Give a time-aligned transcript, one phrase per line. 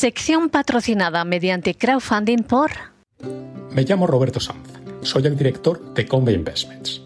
[0.00, 2.70] Sección patrocinada mediante crowdfunding por...
[3.70, 4.66] Me llamo Roberto Sanz,
[5.02, 7.02] soy el director de Convey Investments.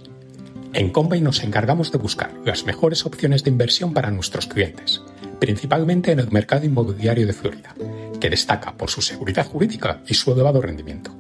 [0.73, 5.03] En Convey nos encargamos de buscar las mejores opciones de inversión para nuestros clientes,
[5.41, 7.75] principalmente en el mercado inmobiliario de Florida,
[8.21, 11.11] que destaca por su seguridad jurídica y su elevado rendimiento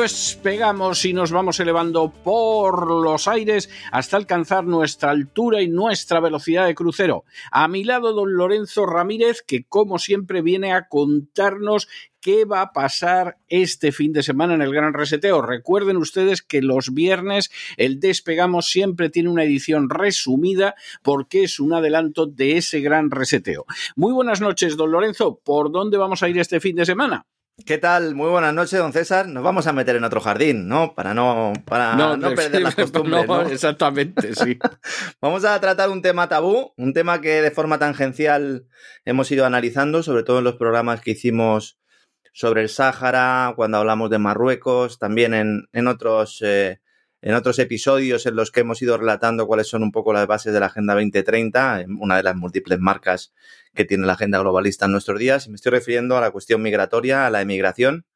[0.00, 6.66] despegamos y nos vamos elevando por los aires hasta alcanzar nuestra altura y nuestra velocidad
[6.66, 7.24] de crucero.
[7.50, 11.88] A mi lado, don Lorenzo Ramírez, que como siempre viene a contarnos
[12.20, 15.42] qué va a pasar este fin de semana en el Gran Reseteo.
[15.42, 21.72] Recuerden ustedes que los viernes el Despegamos siempre tiene una edición resumida porque es un
[21.72, 23.66] adelanto de ese Gran Reseteo.
[23.96, 25.40] Muy buenas noches, don Lorenzo.
[25.44, 27.26] ¿Por dónde vamos a ir este fin de semana?
[27.66, 28.14] ¿Qué tal?
[28.14, 29.26] Muy buenas noches, don César.
[29.26, 30.94] Nos vamos a meter en otro jardín, ¿no?
[30.94, 33.26] Para no, para no, perder las costumbres.
[33.26, 34.58] No, Exactamente, sí.
[35.20, 38.66] vamos a tratar un tema tabú, un tema que de forma tangencial
[39.04, 41.78] hemos ido analizando, sobre todo en los programas que hicimos
[42.32, 46.80] sobre el Sáhara, cuando hablamos de Marruecos, también en, en otros eh,
[47.20, 50.52] en otros episodios en los que hemos ido relatando cuáles son un poco las bases
[50.52, 53.32] de la Agenda 2030, una de las múltiples marcas
[53.74, 57.26] que tiene la agenda globalista en nuestros días, me estoy refiriendo a la cuestión migratoria,
[57.26, 58.06] a la emigración,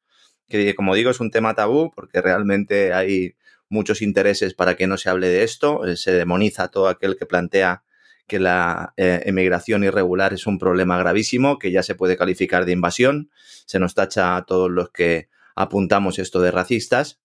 [0.47, 3.35] que como digo es un tema tabú porque realmente hay
[3.69, 7.25] muchos intereses para que no se hable de esto, eh, se demoniza todo aquel que
[7.25, 7.83] plantea
[8.27, 12.71] que la eh, emigración irregular es un problema gravísimo, que ya se puede calificar de
[12.71, 13.29] invasión,
[13.65, 17.22] se nos tacha a todos los que apuntamos esto de racistas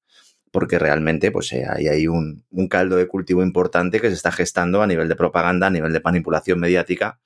[0.51, 4.83] porque realmente pues, eh, hay ahí un, caldo de cultivo importante que se está gestando
[4.83, 7.19] a nivel de propaganda, a nivel de manipulación mediática,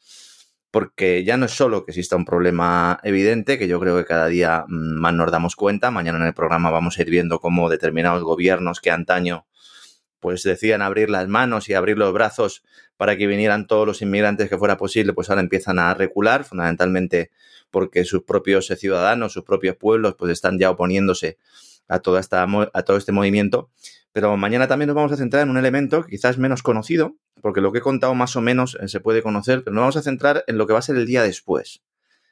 [0.71, 4.27] porque ya no es solo que exista un problema evidente, que yo creo que cada
[4.27, 7.69] día mm, más nos damos cuenta, mañana en el programa vamos a ir viendo cómo
[7.69, 9.47] determinados gobiernos que antaño
[10.22, 12.62] pues decían abrir las manos y abrir los brazos
[12.97, 17.32] para que vinieran todos los inmigrantes que fuera posible, pues ahora empiezan a recular, fundamentalmente
[17.72, 21.38] porque sus propios ciudadanos, sus propios pueblos, pues están ya oponiéndose
[21.92, 22.42] a, toda esta,
[22.72, 23.70] a todo este movimiento.
[24.12, 27.72] Pero mañana también nos vamos a centrar en un elemento quizás menos conocido, porque lo
[27.72, 30.44] que he contado más o menos eh, se puede conocer, pero nos vamos a centrar
[30.47, 31.82] en lo que va a ser el día después.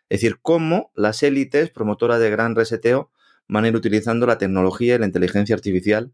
[0.09, 3.11] Es decir, cómo las élites promotoras de gran reseteo
[3.49, 6.13] van a ir utilizando la tecnología y la inteligencia artificial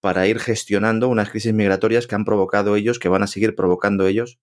[0.00, 4.06] para ir gestionando unas crisis migratorias que han provocado ellos, que van a seguir provocando
[4.06, 4.38] ellos,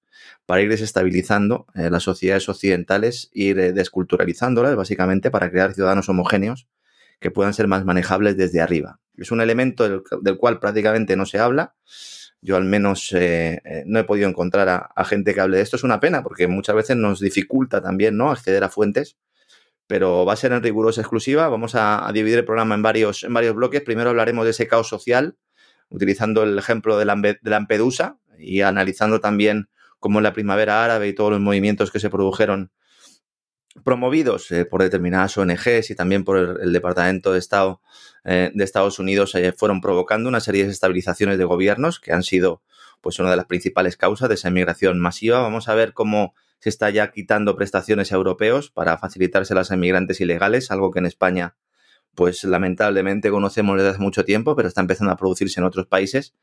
[0.45, 6.68] para ir desestabilizando eh, las sociedades occidentales, ir eh, desculturalizándolas, básicamente, para crear ciudadanos homogéneos
[7.20, 9.00] que puedan ser más manejables desde arriba.
[9.18, 11.76] Es un elemento del, cual prácticamente no se habla.
[12.42, 15.78] Yo al menos eh, eh, no he podido encontrar a, gente que hable de esto.
[15.78, 18.31] Es una pena porque muchas veces nos dificulta también ¿no?
[18.31, 19.18] acceder a fuentes,
[19.88, 21.48] pero va a ser en rigurosa exclusiva.
[21.50, 23.81] Vamos a, dividir el programa en varios, en varios bloques.
[23.81, 25.38] Primero hablaremos de ese caos social,
[25.90, 27.06] utilizando el ejemplo de,
[27.42, 32.09] de Lampedusa y analizando también cómo la primavera árabe y todos los movimientos que se
[32.09, 32.72] produjeron
[33.84, 37.81] promovidos eh, por determinadas ONGs y también por el, Departamento de Estado
[38.24, 42.24] eh, de Estados Unidos eh, fueron provocando una serie de desestabilizaciones de gobiernos que han
[42.24, 42.62] sido
[43.01, 45.42] pues una de las principales causas de esa inmigración masiva.
[45.42, 50.22] Vamos a ver cómo se está ya quitando prestaciones a europeos para facilitárselas a inmigrantes
[50.22, 51.56] ilegales, algo que en España
[52.16, 56.33] pues lamentablemente conocemos desde hace mucho tiempo, pero está empezando a producirse en otros países.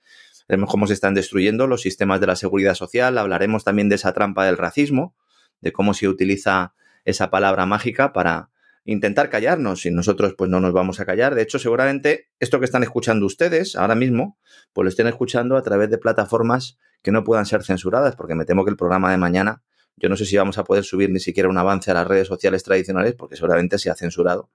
[0.46, 3.16] Veremos cómo se están destruyendo los sistemas de la seguridad social.
[3.16, 5.16] Hablaremos también de esa trampa del racismo,
[5.62, 8.50] de cómo se utiliza esa palabra mágica para
[8.84, 11.34] intentar callarnos y nosotros pues no nos vamos a callar.
[11.34, 14.38] De hecho, seguramente esto que están escuchando ustedes ahora mismo,
[14.72, 18.44] pues lo estén escuchando a través de plataformas que no puedan ser censuradas, porque me
[18.44, 19.62] temo que el programa de mañana,
[19.96, 22.28] yo no sé si vamos a poder subir ni siquiera un avance a las redes
[22.28, 24.50] sociales tradicionales, porque seguramente se ha censurado.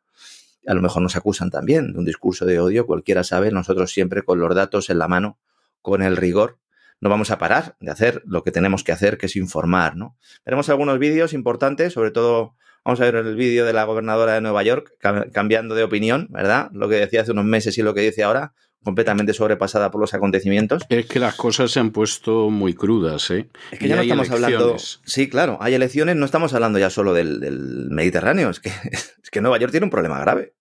[0.65, 4.23] a lo mejor nos acusan también de un discurso de odio, cualquiera sabe, nosotros siempre
[4.23, 5.39] con los datos en la mano,
[5.81, 6.57] con el rigor,
[6.99, 10.17] no vamos a parar de hacer lo que tenemos que hacer, que es informar, ¿no?
[10.45, 14.41] Veremos algunos vídeos importantes, sobre todo vamos a ver el vídeo de la gobernadora de
[14.41, 14.93] Nueva York
[15.33, 16.69] cambiando de opinión, ¿verdad?
[16.73, 18.53] Lo que decía hace unos meses y lo que dice ahora,
[18.83, 20.83] completamente sobrepasada por los acontecimientos.
[20.87, 23.49] Es que las cosas se han puesto muy crudas, ¿eh?
[23.71, 24.77] Es que ya no estamos hablando.
[24.77, 29.41] Sí, claro, hay elecciones, no estamos hablando ya solo del, Mediterráneo, es que, es que
[29.41, 30.53] Nueva York tiene un problema grave.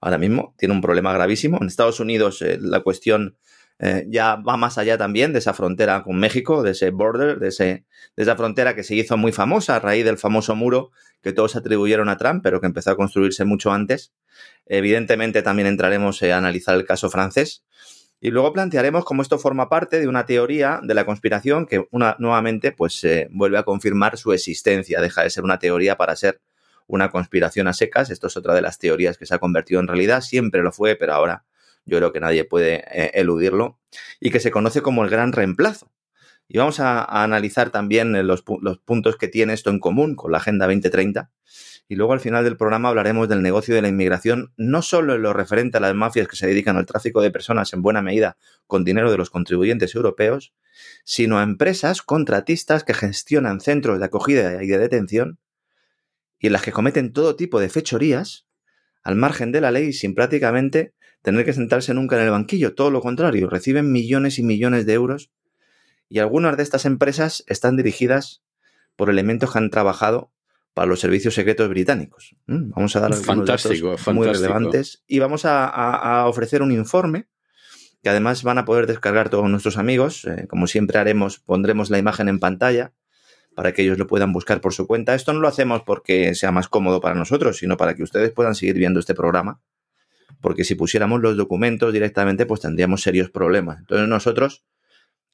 [0.00, 1.58] Ahora mismo tiene un problema gravísimo.
[1.60, 3.36] En Estados Unidos eh, la cuestión
[3.84, 7.48] eh, ya va más allá también de esa frontera con México, de ese border, de,
[7.48, 7.84] ese,
[8.14, 11.56] de esa frontera que se hizo muy famosa a raíz del famoso muro que todos
[11.56, 14.12] atribuyeron a Trump, pero que empezó a construirse mucho antes.
[14.66, 17.64] Evidentemente también entraremos a analizar el caso francés.
[18.20, 22.14] Y luego plantearemos cómo esto forma parte de una teoría de la conspiración que una,
[22.20, 25.00] nuevamente pues vuelve a confirmar su existencia.
[25.00, 26.40] Deja de ser una teoría para ser
[26.86, 28.10] una conspiración a secas.
[28.10, 30.20] Esto es otra de las teorías que se ha convertido en realidad.
[30.20, 31.44] Siempre lo fue, pero ahora
[31.84, 33.78] yo creo que nadie puede eh, eludirlo.
[34.20, 35.92] Y que se conoce como el gran reemplazo.
[36.48, 40.38] Y vamos a, analizar también los, los, puntos que tiene esto en común con la
[40.38, 41.30] Agenda 2030
[41.92, 45.20] y luego al final del programa hablaremos del negocio de la inmigración, no solo en
[45.20, 48.38] lo referente a las mafias que se dedican al tráfico de personas en buena medida
[48.66, 50.54] con dinero de los contribuyentes europeos,
[51.04, 55.38] sino a empresas contratistas que gestionan centros de acogida y de detención
[56.38, 58.46] y en las que cometen todo tipo de fechorías
[59.02, 62.74] al margen de la ley sin prácticamente tener que sentarse nunca en el banquillo.
[62.74, 65.30] Todo lo contrario, reciben millones y millones de euros
[66.08, 68.42] y algunas de estas empresas están dirigidas
[68.96, 70.30] por elementos que han trabajado
[70.74, 72.34] para los servicios secretos británicos.
[72.46, 73.82] Vamos a dar algunos datos
[74.12, 77.28] muy relevantes y vamos a, ofrecer un informe
[78.02, 80.24] que además van a poder descargar todos nuestros amigos.
[80.24, 82.92] Eh, como siempre haremos, pondremos la imagen en pantalla
[83.54, 85.14] para que ellos lo puedan buscar por su cuenta.
[85.14, 88.54] Esto no lo hacemos porque sea más cómodo para nosotros, sino para que ustedes puedan
[88.54, 89.60] seguir viendo este programa.
[90.42, 93.78] Porque si pusiéramos los documentos directamente, pues tendríamos serios problemas.
[93.78, 94.64] Entonces nosotros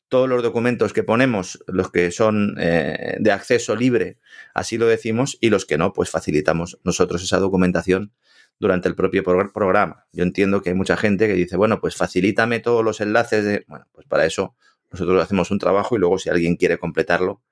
[0.09, 4.19] todos los documentos que ponemos, los que son eh, de acceso libre,
[4.55, 8.13] así lo decimos, y los que no, pues facilitamos nosotros esa documentación
[8.59, 10.07] durante el propio programa.
[10.13, 13.65] Yo entiendo que hay mucha gente que dice, bueno, pues facilítame todos los enlaces de...
[13.69, 14.55] Bueno, pues para eso
[14.91, 17.43] nosotros hacemos un trabajo y luego si alguien quiere completarlo,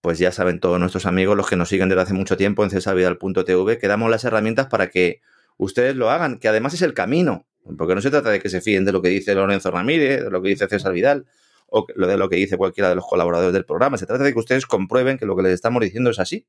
[0.00, 2.70] pues ya saben todos nuestros amigos, los que nos siguen desde hace mucho tiempo en
[2.70, 5.20] cesavidal.tv, que damos las herramientas para que
[5.56, 8.60] ustedes lo hagan, que además es el camino, porque no se trata de que se
[8.60, 11.26] fíen de lo que dice Lorenzo Ramírez, de lo que dice César Vidal,
[11.68, 13.98] o de lo que dice cualquiera de los colaboradores del programa.
[13.98, 16.46] Se trata de que ustedes comprueben que lo que les estamos diciendo es así.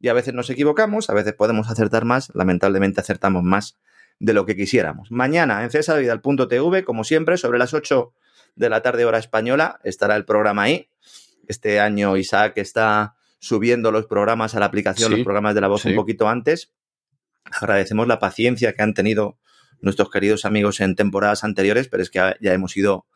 [0.00, 3.78] Y a veces nos equivocamos, a veces podemos acertar más, lamentablemente acertamos más
[4.18, 5.10] de lo que quisiéramos.
[5.10, 8.12] Mañana en cesarvidal.tv, como siempre, sobre las 8
[8.54, 10.90] de la tarde hora española, estará el programa ahí.
[11.48, 15.86] Este año Isaac está subiendo los programas a la aplicación, los programas de la voz
[15.86, 16.70] un poquito antes.
[17.44, 19.38] Agradecemos la paciencia que han tenido
[19.80, 23.06] nuestros queridos amigos en temporadas anteriores, pero es que ya hemos ido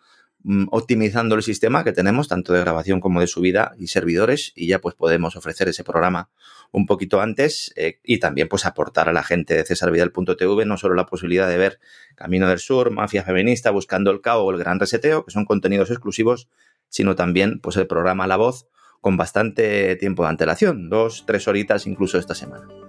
[0.47, 4.67] Mm, optimizando el sistema que tenemos, tanto de grabación como de subida y servidores, y
[4.67, 6.29] ya pues podemos ofrecer ese programa
[6.71, 10.95] un poquito antes eh, y también pues aportar a la gente de cesarvidal.tv no solo
[10.97, 11.81] la posibilidad de ver
[12.15, 15.91] Camino del Sur, Mafia Feminista, Buscando el Cao o El Gran Reseteo, que son contenidos
[15.91, 16.51] exclusivos,
[16.91, 18.69] sino también pues el programa La Voz
[19.01, 22.84] con bastante tiempo de antelación, dos, tres horitas incluso esta semana.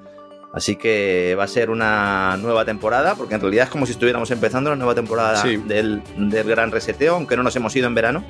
[0.55, 4.31] Así que va a ser una nueva temporada, porque en realidad es como si estuviéramos
[4.31, 8.23] empezando la nueva temporada del, Gran Reseteo, aunque no nos hemos ido en verano.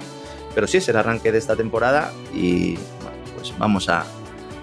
[0.56, 4.06] Pero sí es el arranque de esta temporada y bueno, pues vamos a,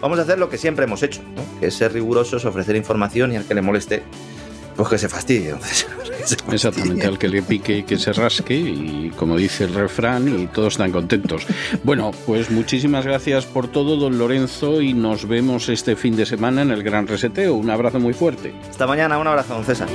[0.00, 1.20] vamos a hacer lo que siempre hemos hecho,
[1.60, 4.02] que es ser rigurosos, ofrecer información y al que le moleste,
[4.74, 5.54] pues que se fastidie.
[6.52, 10.46] Exactamente, al que le pique y que se rasque, y como dice el refrán, y
[10.46, 11.46] todos están contentos.
[11.82, 16.62] Bueno, pues muchísimas gracias por todo, don Lorenzo, y nos vemos este fin de semana
[16.62, 17.54] en el Gran Reseteo.
[17.54, 18.52] Un abrazo muy fuerte.
[18.70, 19.88] Hasta mañana, un abrazo, don César.